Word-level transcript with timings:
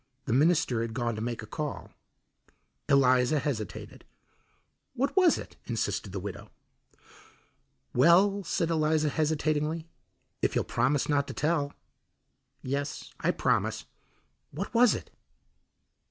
The 0.25 0.33
minister 0.33 0.81
had 0.81 0.95
gone 0.95 1.13
to 1.13 1.21
make 1.21 1.43
a 1.43 1.45
call. 1.45 1.91
Eliza 2.89 3.37
hesitated. 3.37 4.03
"What 4.95 5.15
was 5.15 5.37
it?" 5.37 5.57
insisted 5.65 6.11
the 6.11 6.19
widow. 6.19 6.49
"Well," 7.93 8.43
said 8.43 8.71
Eliza 8.71 9.09
hesitatingly, 9.09 9.87
"if 10.41 10.55
you'll 10.55 10.63
promise 10.63 11.07
not 11.07 11.27
to 11.27 11.35
tell." 11.35 11.73
"Yes, 12.63 13.13
I 13.19 13.29
promise; 13.29 13.85
what 14.49 14.73
was 14.73 14.95
it?" 14.95 15.11